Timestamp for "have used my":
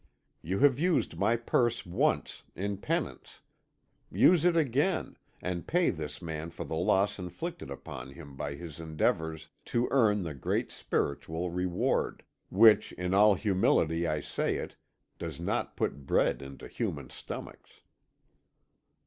0.61-1.35